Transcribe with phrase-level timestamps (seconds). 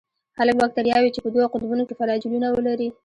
[0.39, 2.89] هغه باکتریاوې چې په دوو قطبونو کې فلاجیلونه ولري.